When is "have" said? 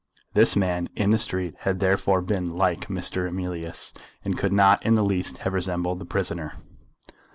5.45-5.53